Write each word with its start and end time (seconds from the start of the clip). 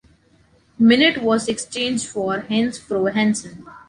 Minute 0.79 1.19
was 1.21 1.47
exchanged 1.47 2.07
for 2.07 2.39
Hans 2.39 2.79
Fróði 2.79 3.13
Hansen. 3.13 3.67